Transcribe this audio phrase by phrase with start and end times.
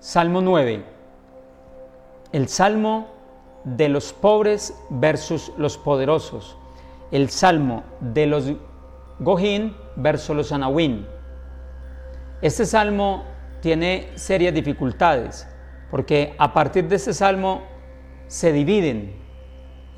[0.00, 0.82] Salmo 9.
[2.32, 3.08] El salmo
[3.64, 6.56] de los pobres versus los poderosos.
[7.10, 8.50] El salmo de los
[9.18, 11.06] Gojín versus los Anahuín.
[12.40, 13.24] Este salmo
[13.60, 15.46] tiene serias dificultades
[15.90, 17.60] porque a partir de este salmo
[18.26, 19.14] se dividen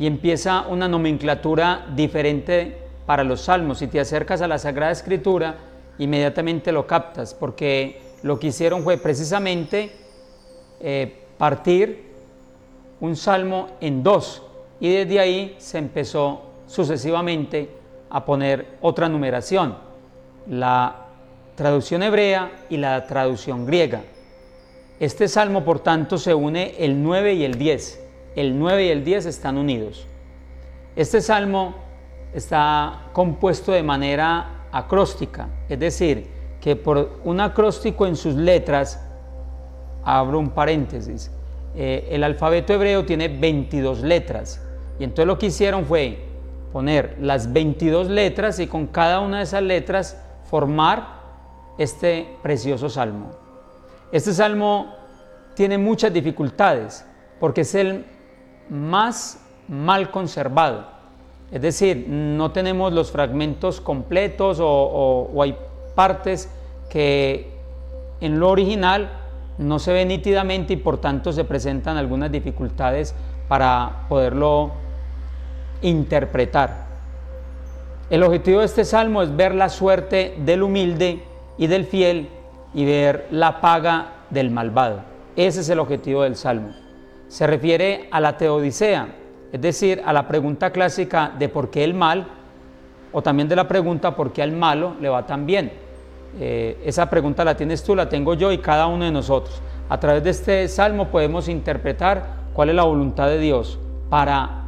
[0.01, 2.77] y empieza una nomenclatura diferente
[3.07, 3.79] para los salmos.
[3.79, 5.59] Si te acercas a la Sagrada Escritura,
[5.99, 9.93] inmediatamente lo captas porque lo que hicieron fue precisamente
[10.81, 12.13] eh, partir
[13.01, 14.43] un salmo en dos
[14.81, 17.69] y desde ahí se empezó sucesivamente
[18.11, 19.77] a poner otra numeración,
[20.49, 21.07] la
[21.55, 24.03] traducción hebrea y la traducción griega.
[25.01, 28.01] Este salmo, por tanto, se une el 9 y el 10.
[28.37, 30.07] El 9 y el 10 están unidos.
[30.95, 31.75] Este salmo
[32.33, 36.27] está compuesto de manera acróstica, es decir,
[36.63, 39.05] que por un acróstico en sus letras,
[40.05, 41.31] abro un paréntesis,
[41.75, 44.63] eh, el alfabeto hebreo tiene 22 letras
[44.99, 46.19] y entonces lo que hicieron fue
[46.73, 51.21] poner las 22 letras y con cada una de esas letras formar
[51.79, 53.31] este precioso salmo.
[54.13, 54.95] Este salmo
[55.55, 57.05] tiene muchas dificultades
[57.41, 58.07] porque es el
[58.69, 60.87] más mal conservado.
[61.51, 65.57] Es decir, no tenemos los fragmentos completos o, o hay
[65.95, 66.49] partes
[66.91, 67.51] que
[68.21, 69.11] en lo original
[69.59, 73.15] no se ve nítidamente y por tanto se presentan algunas dificultades
[73.49, 74.73] para poderlo
[75.83, 76.87] interpretar.
[78.11, 81.23] El objetivo de este salmo es ver la suerte del humilde
[81.59, 82.29] y del fiel
[82.75, 85.01] y ver la paga del malvado.
[85.37, 86.71] Ese es el objetivo del salmo.
[87.29, 89.09] Se refiere a la teodicea,
[89.51, 92.27] es decir, a la pregunta clásica de por qué el mal,
[93.13, 95.73] o también de la pregunta por qué al malo le va tan bien.
[96.41, 99.61] Eh, esa pregunta la tienes tú, la tengo yo y cada uno de nosotros.
[99.89, 104.65] A través de este salmo podemos interpretar cuál es la voluntad de Dios para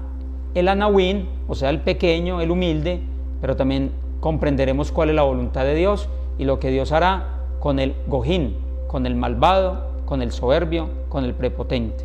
[0.55, 3.01] el anahuín, o sea, el pequeño, el humilde,
[3.41, 3.91] pero también
[4.21, 8.57] comprenderemos cuál es la voluntad de Dios y lo que Dios hará con el gojín,
[8.87, 12.05] con el malvado, con el soberbio, con el prepotente.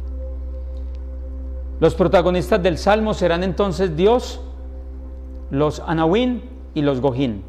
[1.79, 4.41] Los protagonistas del salmo serán entonces Dios,
[5.49, 7.43] los anahuín y los gojín.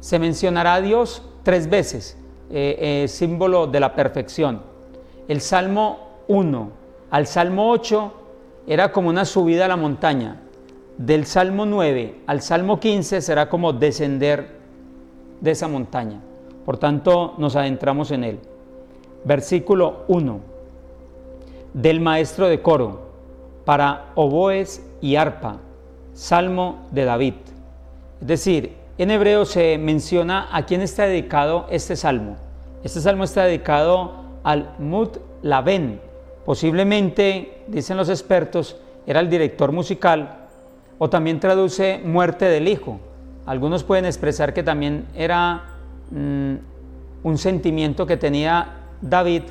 [0.00, 2.16] Se mencionará a Dios tres veces,
[2.50, 4.62] eh, eh, símbolo de la perfección.
[5.28, 5.98] El Salmo
[6.28, 6.70] 1
[7.10, 8.12] al Salmo 8
[8.66, 10.40] era como una subida a la montaña.
[10.96, 14.48] Del Salmo 9 al Salmo 15 será como descender
[15.40, 16.20] de esa montaña.
[16.64, 18.38] Por tanto, nos adentramos en él.
[19.24, 20.40] Versículo 1.
[21.74, 23.10] Del maestro de coro
[23.64, 25.58] para oboes y arpa.
[26.12, 27.34] Salmo de David.
[28.20, 32.36] Es decir, en hebreo se menciona a quién está dedicado este salmo.
[32.84, 34.12] Este salmo está dedicado
[34.44, 36.00] al Mut Laven.
[36.44, 38.76] Posiblemente, dicen los expertos,
[39.06, 40.48] era el director musical
[40.98, 43.00] o también traduce muerte del hijo.
[43.46, 45.64] Algunos pueden expresar que también era
[46.10, 46.54] mm,
[47.24, 49.42] un sentimiento que tenía David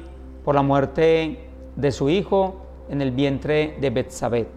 [0.45, 4.47] por la muerte de su hijo en el vientre de Betsabé.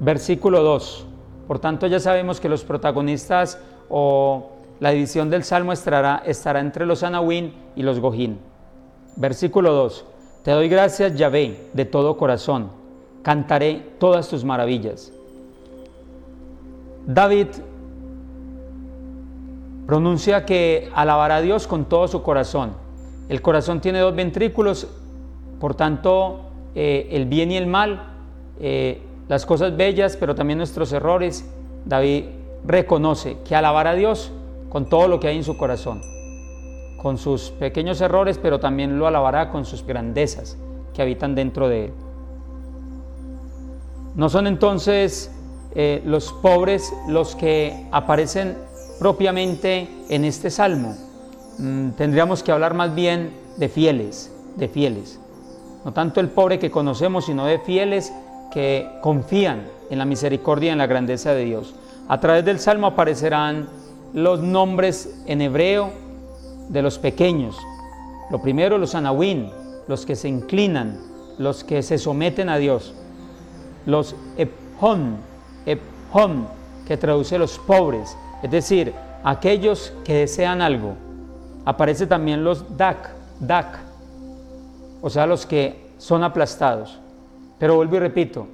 [0.00, 1.07] Versículo 2.
[1.48, 4.50] Por tanto, ya sabemos que los protagonistas o
[4.80, 8.38] la división del salmo estará, estará entre los Anahuín y los Gojín.
[9.16, 10.04] Versículo 2.
[10.44, 12.70] Te doy gracias, Yahvé, de todo corazón.
[13.22, 15.10] Cantaré todas tus maravillas.
[17.06, 17.48] David
[19.86, 22.72] pronuncia que alabará a Dios con todo su corazón.
[23.30, 24.86] El corazón tiene dos ventrículos,
[25.58, 26.40] por tanto,
[26.74, 28.12] eh, el bien y el mal
[28.60, 31.44] eh, las cosas bellas, pero también nuestros errores,
[31.84, 32.24] David
[32.64, 34.32] reconoce que alabará a Dios
[34.68, 36.02] con todo lo que hay en su corazón,
[36.96, 40.56] con sus pequeños errores, pero también lo alabará con sus grandezas
[40.94, 41.92] que habitan dentro de él.
[44.14, 45.30] No son entonces
[45.74, 48.56] eh, los pobres los que aparecen
[48.98, 50.96] propiamente en este salmo.
[51.58, 55.20] Mm, tendríamos que hablar más bien de fieles, de fieles.
[55.84, 58.12] No tanto el pobre que conocemos, sino de fieles
[58.50, 61.74] que confían en la misericordia y en la grandeza de Dios.
[62.08, 63.68] A través del Salmo aparecerán
[64.14, 65.90] los nombres en hebreo
[66.68, 67.56] de los pequeños.
[68.30, 69.50] Lo primero, los anahuín,
[69.86, 70.98] los que se inclinan,
[71.38, 72.94] los que se someten a Dios.
[73.86, 75.16] Los ephon,
[75.64, 76.46] ephon,
[76.86, 80.94] que traduce los pobres, es decir, aquellos que desean algo.
[81.64, 83.10] Aparece también los dak,
[83.40, 83.78] dak,
[85.02, 86.98] o sea, los que son aplastados.
[87.58, 88.46] Pero vuelvo y repito,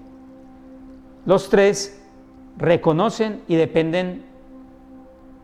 [1.26, 2.02] los tres
[2.56, 4.24] reconocen y dependen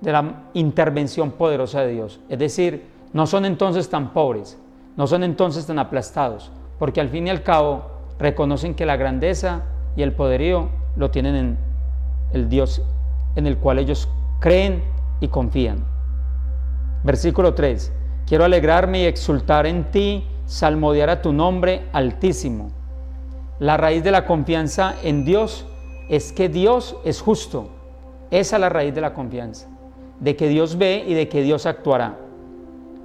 [0.00, 2.20] de la intervención poderosa de Dios.
[2.28, 4.58] Es decir, no son entonces tan pobres,
[4.96, 7.84] No son entonces tan aplastados, porque al fin y al cabo
[8.18, 9.62] reconocen que la grandeza
[9.96, 11.58] y el poderío lo tienen en
[12.32, 12.82] el Dios
[13.36, 14.08] en el cual ellos
[14.40, 14.82] creen
[15.20, 15.84] y confían.
[17.04, 17.92] Versículo 3.
[18.26, 22.70] Quiero alegrarme y exultar en ti, salmodiar a tu nombre altísimo.
[23.60, 25.66] La raíz de la confianza en Dios
[26.08, 27.68] es que Dios es justo.
[28.30, 29.68] Esa es la raíz de la confianza,
[30.18, 32.16] de que Dios ve y de que Dios actuará.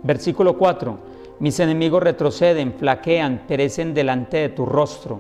[0.01, 0.97] Versículo 4.
[1.39, 5.19] Mis enemigos retroceden, flaquean, perecen delante de tu rostro.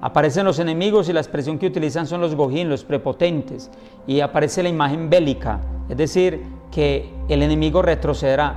[0.00, 3.70] Aparecen los enemigos y la expresión que utilizan son los gojín, los prepotentes.
[4.06, 5.60] Y aparece la imagen bélica,
[5.90, 6.42] es decir,
[6.72, 8.54] que el enemigo retrocederá,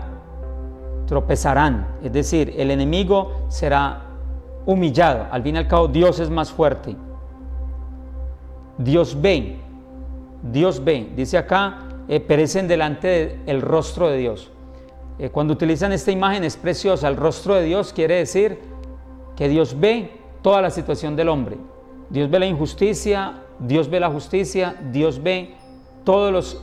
[1.06, 4.03] tropezarán, es decir, el enemigo será
[4.66, 5.28] humillado.
[5.32, 6.96] Al fin y al cabo, Dios es más fuerte.
[8.78, 9.58] Dios ve,
[10.42, 14.52] Dios ve, dice acá, eh, perecen delante del rostro de Dios.
[15.20, 18.60] Eh, cuando utilizan esta imagen es preciosa, el rostro de Dios quiere decir
[19.36, 21.58] que Dios ve toda la situación del hombre.
[22.10, 25.56] Dios ve la injusticia, Dios ve la justicia, Dios ve
[26.04, 26.62] todos los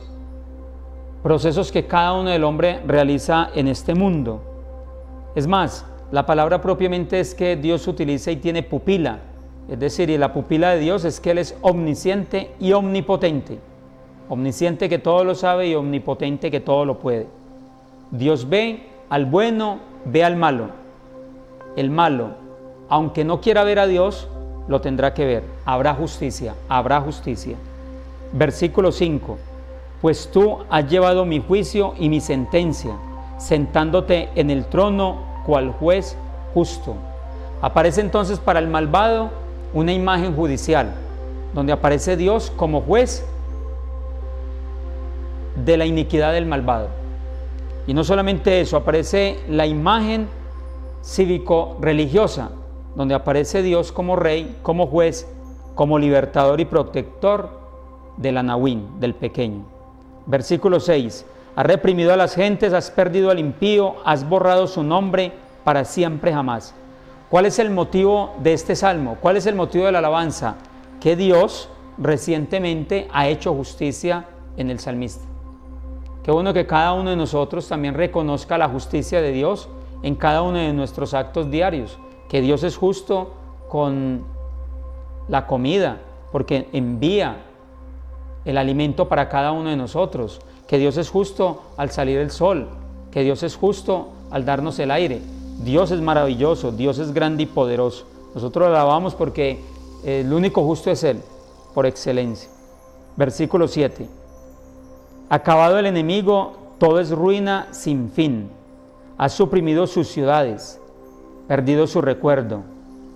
[1.23, 4.41] procesos que cada uno del hombre realiza en este mundo.
[5.35, 9.19] Es más, la palabra propiamente es que Dios utiliza y tiene pupila.
[9.69, 13.59] Es decir, y la pupila de Dios es que Él es omnisciente y omnipotente.
[14.27, 17.27] Omnisciente que todo lo sabe y omnipotente que todo lo puede.
[18.11, 20.69] Dios ve al bueno, ve al malo.
[21.77, 22.31] El malo,
[22.89, 24.27] aunque no quiera ver a Dios,
[24.67, 25.43] lo tendrá que ver.
[25.63, 27.55] Habrá justicia, habrá justicia.
[28.33, 29.37] Versículo 5.
[30.01, 32.97] Pues tú has llevado mi juicio y mi sentencia,
[33.37, 36.17] sentándote en el trono cual juez
[36.53, 36.95] justo.
[37.61, 39.29] Aparece entonces para el malvado
[39.73, 40.93] una imagen judicial,
[41.53, 43.25] donde aparece Dios como juez
[45.63, 46.87] de la iniquidad del malvado.
[47.87, 50.27] Y no solamente eso, aparece la imagen
[51.03, 52.51] cívico-religiosa,
[52.95, 55.27] donde aparece Dios como rey, como juez,
[55.75, 57.49] como libertador y protector
[58.17, 59.63] del anahuín, del pequeño.
[60.25, 61.25] Versículo 6.
[61.55, 65.33] Has reprimido a las gentes, has perdido al impío, has borrado su nombre
[65.63, 66.73] para siempre jamás.
[67.29, 69.17] ¿Cuál es el motivo de este salmo?
[69.21, 70.55] ¿Cuál es el motivo de la alabanza?
[70.99, 74.25] Que Dios recientemente ha hecho justicia
[74.57, 75.25] en el salmista.
[76.23, 79.69] Qué bueno que cada uno de nosotros también reconozca la justicia de Dios
[80.03, 81.97] en cada uno de nuestros actos diarios.
[82.29, 83.33] Que Dios es justo
[83.67, 84.23] con
[85.27, 85.99] la comida,
[86.31, 87.37] porque envía
[88.45, 90.41] el alimento para cada uno de nosotros.
[90.71, 92.69] Que Dios es justo al salir el sol.
[93.11, 95.21] Que Dios es justo al darnos el aire.
[95.65, 98.05] Dios es maravilloso, Dios es grande y poderoso.
[98.33, 99.59] Nosotros lo alabamos porque
[100.05, 101.21] el único justo es Él,
[101.73, 102.49] por excelencia.
[103.17, 104.07] Versículo 7.
[105.27, 108.49] Acabado el enemigo, todo es ruina sin fin.
[109.17, 110.79] Has suprimido sus ciudades,
[111.49, 112.61] perdido su recuerdo.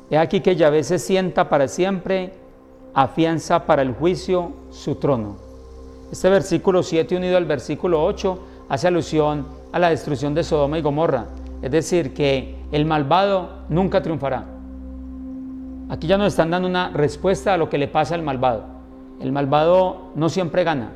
[0.10, 2.34] He aquí que Yahvé se sienta para siempre,
[2.94, 5.45] afianza para el juicio su trono.
[6.12, 10.82] Este versículo 7 unido al versículo 8 hace alusión a la destrucción de Sodoma y
[10.82, 11.26] Gomorra.
[11.62, 14.46] Es decir, que el malvado nunca triunfará.
[15.90, 18.64] Aquí ya nos están dando una respuesta a lo que le pasa al malvado.
[19.20, 20.92] El malvado no siempre gana.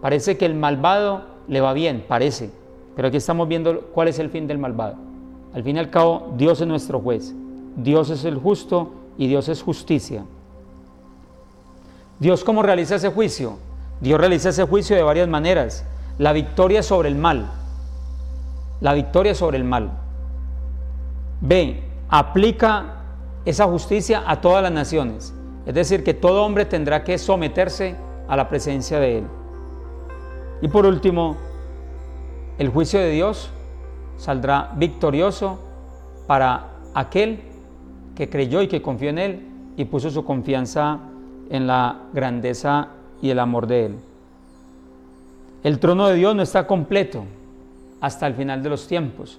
[0.00, 2.50] Parece que el malvado le va bien, parece.
[2.94, 4.96] Pero aquí estamos viendo cuál es el fin del malvado.
[5.54, 7.34] Al fin y al cabo, Dios es nuestro juez.
[7.76, 10.24] Dios es el justo y Dios es justicia.
[12.18, 13.58] Dios cómo realiza ese juicio?
[14.00, 15.84] Dios realiza ese juicio de varias maneras.
[16.18, 17.50] La victoria sobre el mal.
[18.80, 19.90] La victoria sobre el mal.
[21.40, 21.82] B.
[22.08, 22.96] Aplica
[23.44, 25.34] esa justicia a todas las naciones.
[25.66, 27.96] Es decir, que todo hombre tendrá que someterse
[28.28, 29.24] a la presencia de Él.
[30.62, 31.36] Y por último,
[32.58, 33.50] el juicio de Dios
[34.16, 35.58] saldrá victorioso
[36.26, 37.40] para aquel
[38.14, 41.00] que creyó y que confió en Él y puso su confianza
[41.50, 42.88] en la grandeza
[43.24, 43.94] y el amor de Él.
[45.62, 47.24] El trono de Dios no está completo
[48.02, 49.38] hasta el final de los tiempos.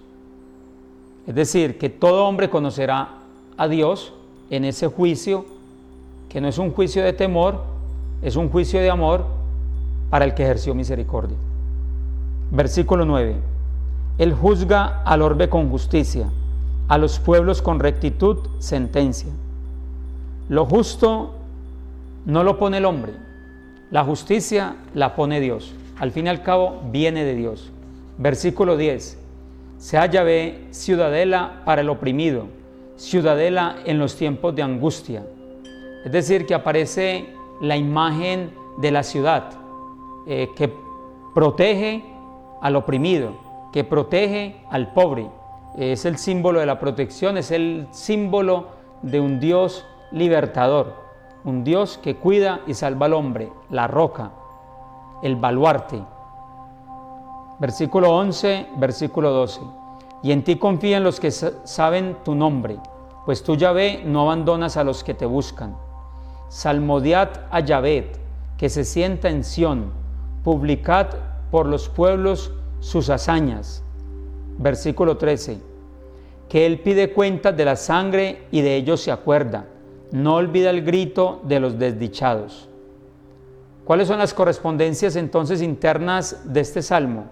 [1.27, 3.09] Es decir, que todo hombre conocerá
[3.57, 4.11] a Dios
[4.49, 5.45] en ese juicio,
[6.29, 7.61] que no es un juicio de temor,
[8.23, 9.27] es un juicio de amor
[10.09, 11.37] para el que ejerció misericordia.
[12.49, 13.35] Versículo 9.
[14.17, 16.27] Él juzga al orbe con justicia,
[16.87, 19.29] a los pueblos con rectitud sentencia.
[20.49, 21.35] Lo justo
[22.25, 23.24] no lo pone el hombre,
[23.91, 25.73] la justicia la pone Dios.
[25.99, 27.71] Al fin y al cabo viene de Dios.
[28.17, 29.17] Versículo 10.
[29.77, 32.47] Sea Yahvé ciudadela para el oprimido,
[32.95, 35.25] ciudadela en los tiempos de angustia.
[36.05, 37.25] Es decir, que aparece
[37.61, 39.51] la imagen de la ciudad,
[40.27, 40.71] eh, que
[41.33, 42.03] protege
[42.61, 43.33] al oprimido,
[43.71, 45.27] que protege al pobre,
[45.77, 48.67] es el símbolo de la protección, es el símbolo
[49.01, 51.04] de un Dios libertador,
[51.45, 54.31] un Dios que cuida y salva al hombre, la roca,
[55.21, 56.01] el baluarte.
[57.59, 59.61] Versículo 11, versículo 12.
[60.23, 62.79] Y en ti confían los que saben tu nombre,
[63.25, 65.77] pues tú Yahvé no abandonas a los que te buscan.
[66.49, 68.11] Salmodiad a Yahvé,
[68.57, 69.91] que se sienta en Sión,
[70.43, 71.07] publicad
[71.51, 73.83] por los pueblos sus hazañas.
[74.57, 75.59] Versículo 13.
[76.49, 79.65] Que Él pide cuentas de la sangre y de ellos se acuerda.
[80.11, 82.69] No olvida el grito de los desdichados.
[83.85, 87.25] ¿Cuáles son las correspondencias entonces internas de este salmo?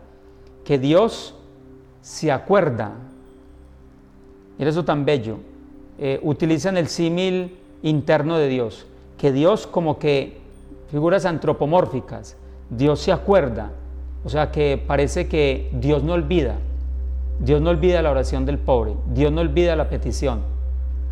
[0.63, 1.35] Que Dios
[2.01, 2.91] se acuerda.
[4.57, 5.37] Mira eso tan bello.
[5.97, 8.85] Eh, utilizan el símil interno de Dios.
[9.17, 10.41] Que Dios como que
[10.91, 12.37] figuras antropomórficas.
[12.69, 13.71] Dios se acuerda.
[14.23, 16.57] O sea que parece que Dios no olvida.
[17.39, 18.93] Dios no olvida la oración del pobre.
[19.07, 20.52] Dios no olvida la petición.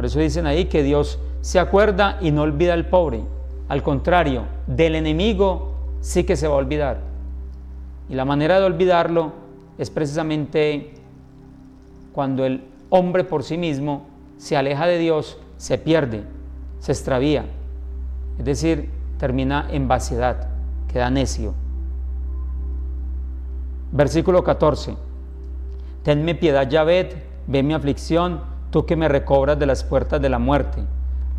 [0.02, 3.22] Por eso dicen ahí que Dios se acuerda y no olvida al pobre.
[3.68, 7.02] Al contrario, del enemigo sí que se va a olvidar.
[8.10, 9.32] Y la manera de olvidarlo
[9.78, 10.96] es precisamente
[12.14, 16.24] cuando el hombre por sí mismo se aleja de Dios, se pierde,
[16.80, 17.46] se extravía.
[18.40, 18.90] Es decir,
[19.20, 20.50] termina en vaciedad,
[20.92, 21.54] queda necio.
[23.92, 24.96] Versículo 14.
[26.02, 30.40] Tenme piedad, Yahvet, ve mi aflicción, tú que me recobras de las puertas de la
[30.40, 30.82] muerte.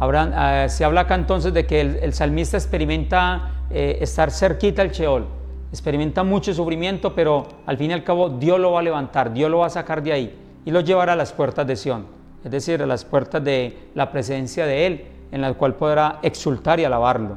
[0.00, 5.26] Eh, se habla acá entonces de que el, salmista experimenta eh, estar cerquita al Sheol,
[5.70, 9.50] experimenta mucho sufrimiento, pero al fin y al cabo Dios lo va a levantar, Dios
[9.50, 12.06] lo va a sacar de ahí y lo llevará a las puertas de Sión,
[12.44, 16.78] es decir, a las puertas de la presencia de Él, en la cual podrá exultar
[16.80, 17.36] y alabarlo.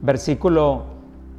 [0.00, 0.84] Versículo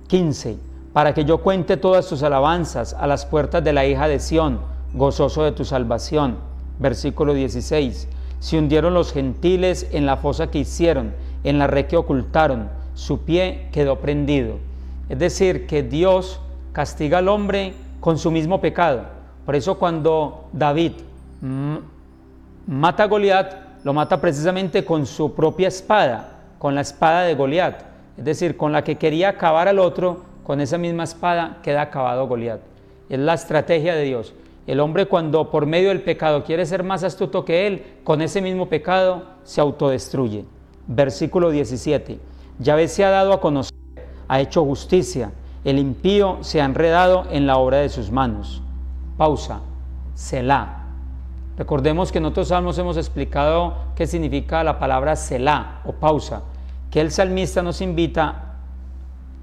[0.07, 4.19] 15 para que yo cuente todas tus alabanzas a las puertas de la hija de
[4.19, 4.59] Sión,
[4.93, 6.37] gozoso de tu salvación.
[6.79, 8.07] Versículo 16.
[8.39, 13.21] Se hundieron los gentiles en la fosa que hicieron, en la red que ocultaron, su
[13.21, 14.57] pie quedó prendido.
[15.09, 16.39] Es decir, que Dios
[16.71, 19.03] castiga al hombre con su mismo pecado.
[19.45, 20.93] Por eso cuando David
[22.67, 27.81] mata a Goliat, lo mata precisamente con su propia espada, con la espada de Goliat,
[28.17, 32.27] es decir, con la que quería acabar al otro, con esa misma espada queda acabado
[32.27, 32.59] Goliat.
[33.09, 34.33] Es la estrategia de Dios.
[34.69, 38.39] El hombre cuando por medio del pecado quiere ser más astuto que él, con ese
[38.39, 40.45] mismo pecado se autodestruye.
[40.85, 42.19] Versículo 17.
[42.59, 43.73] Yahvé se ha dado a conocer,
[44.27, 45.31] ha hecho justicia,
[45.63, 48.61] el impío se ha enredado en la obra de sus manos.
[49.17, 49.61] Pausa.
[50.13, 50.83] Selah.
[51.57, 56.43] Recordemos que en otros salmos hemos explicado qué significa la palabra Selah o pausa,
[56.91, 58.59] que el salmista nos invita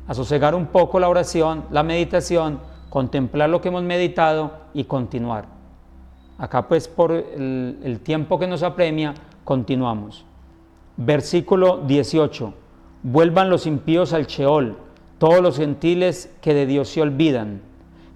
[0.06, 5.46] a sosegar un poco la oración, la meditación, contemplar lo que hemos meditado y continuar.
[6.36, 10.26] Acá pues por el, tiempo que nos apremia, continuamos.
[10.98, 12.52] Versículo 18.
[13.02, 14.76] Vuelvan los impíos al Sheol,
[15.16, 17.62] todos los gentiles que de Dios se olvidan.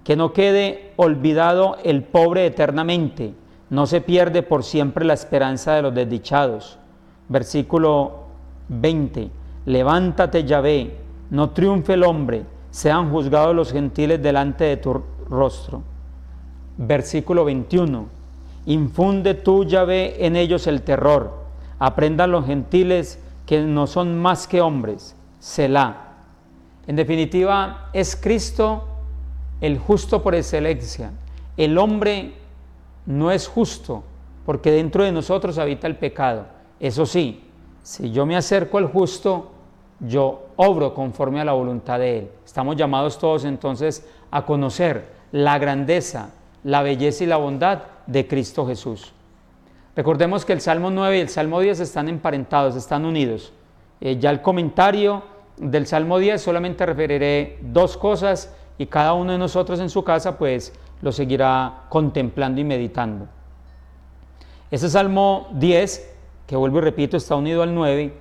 [0.03, 3.33] Que no quede olvidado el pobre eternamente,
[3.71, 6.77] no se pierde por siempre la esperanza de los desdichados.
[7.27, 8.25] Versículo
[8.69, 9.31] 20.
[9.65, 10.95] Levántate, Yahvé,
[11.31, 15.90] no triunfe el hombre, sean juzgados los gentiles delante de tu rostro.
[16.77, 18.05] Versículo 21.
[18.65, 21.41] Infunde tú, Yahvé, en ellos el terror.
[21.79, 25.15] Aprendan los gentiles que no son más que hombres.
[25.39, 26.09] Selah.
[26.87, 28.87] En definitiva, es Cristo
[29.61, 31.11] el justo por excelencia.
[31.57, 32.33] El hombre
[33.05, 34.03] no es justo
[34.45, 36.45] porque dentro de nosotros habita el pecado.
[36.79, 37.43] Eso sí,
[37.83, 39.51] si yo me acerco al justo,
[39.99, 42.31] yo obro conforme a la voluntad de Él.
[42.43, 46.31] Estamos llamados todos entonces a conocer la grandeza,
[46.63, 49.13] la belleza y la bondad de Cristo Jesús.
[49.95, 53.51] Recordemos que el Salmo 9 y el Salmo 10 están emparentados, están unidos.
[53.99, 55.23] Eh, ya el comentario
[55.57, 60.37] del Salmo 10 solamente referiré dos cosas y cada uno de nosotros en su casa
[60.37, 63.27] pues lo seguirá contemplando y meditando.
[64.69, 66.09] Ese Salmo 10,
[66.47, 68.13] que vuelvo y repito, está unido al 9,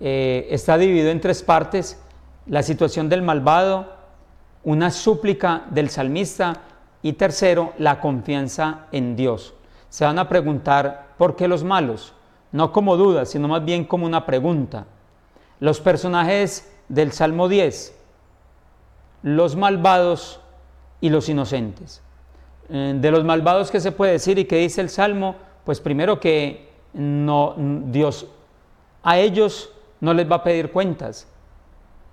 [0.00, 2.00] eh, está dividido en tres partes.
[2.46, 3.92] La situación del malvado,
[4.62, 6.62] una súplica del salmista
[7.02, 9.54] y tercero, la confianza en Dios.
[9.88, 12.12] Se van a preguntar, ¿por qué los malos?
[12.52, 14.86] No como duda, sino más bien como una pregunta.
[15.60, 17.94] Los personajes del Salmo 10,
[19.22, 20.40] los malvados
[21.00, 22.02] y los inocentes.
[22.70, 25.36] Eh, de los malvados, ¿qué se puede decir y qué dice el Salmo?
[25.64, 28.26] Pues primero que no, Dios
[29.02, 31.26] a ellos no les va a pedir cuentas.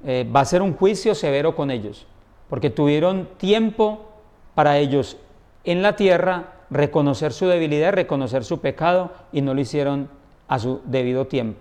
[0.05, 2.05] Eh, va a ser un juicio severo con ellos,
[2.49, 4.11] porque tuvieron tiempo
[4.55, 5.17] para ellos
[5.63, 10.09] en la tierra reconocer su debilidad, reconocer su pecado y no lo hicieron
[10.47, 11.59] a su debido tiempo.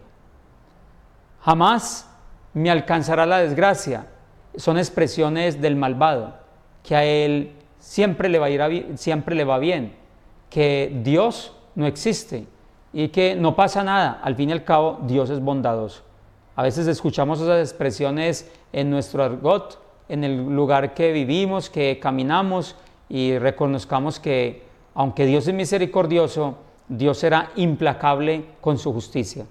[1.40, 2.08] Jamás
[2.54, 4.06] me alcanzará la desgracia.
[4.56, 6.34] Son expresiones del malvado,
[6.82, 9.94] que a él siempre le va, bien,
[10.48, 12.46] que Dios no existe
[12.92, 14.20] y que no pasa nada.
[14.22, 16.02] Al fin y al cabo, Dios es bondadoso.
[16.56, 22.76] A veces escuchamos esas expresiones en nuestro argot, en el lugar que vivimos, que caminamos
[23.08, 26.56] y reconozcamos que aunque Dios es misericordioso,
[26.88, 29.46] Dios será implacable con su justicia.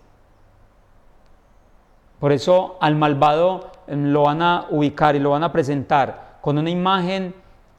[2.19, 6.69] Por eso al malvado lo van a ubicar y lo van a presentar con una
[6.69, 7.35] imagen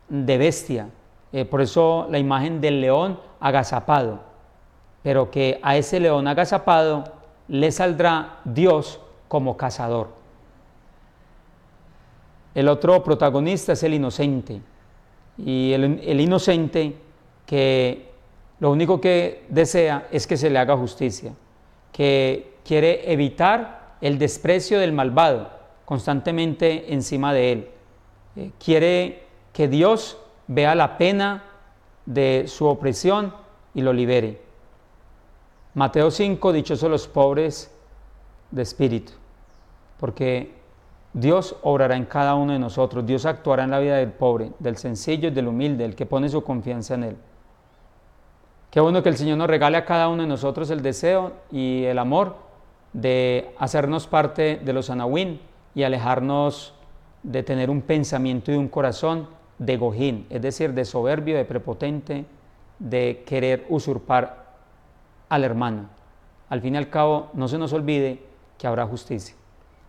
[0.09, 0.89] de bestia.
[1.33, 4.21] Eh, por eso la imagen del león agazapado.
[5.03, 7.05] Pero que a ese león agazapado
[7.49, 10.09] le saldrá Dios como cazador.
[12.55, 14.61] El otro protagonista es el inocente.
[15.39, 16.95] Y el, inocente
[17.47, 18.11] que
[18.61, 21.33] lo único que desea es que se le haga justicia,
[21.93, 25.51] que quiere evitar el desprecio del malvado
[25.85, 27.69] constantemente encima de él.
[28.37, 31.45] Eh, quiere que Dios vea la pena
[32.07, 33.35] de su opresión
[33.75, 34.41] y lo libere.
[35.75, 37.71] Mateo 5, dichosos los pobres
[38.51, 39.13] de espíritu,
[39.99, 40.53] porque
[41.15, 44.77] Dios obrará en cada uno de nosotros, Dios actuará en la vida del pobre, del
[44.77, 47.17] sencillo y del humilde, del que pone su confianza en Él.
[48.73, 51.85] Qué bueno que el Señor nos regale a cada uno de nosotros el deseo y
[51.85, 52.35] el amor
[52.93, 55.41] de hacernos parte de los anahuín
[55.77, 56.75] y alejarnos
[57.23, 59.29] de tener un pensamiento y un corazón
[59.59, 62.25] de gojín, es decir, de soberbio, de prepotente,
[62.81, 64.47] de querer usurpar
[65.29, 65.91] al hermano.
[66.49, 68.21] Al fin y al cabo, no se nos olvide
[68.59, 69.37] que habrá justicia.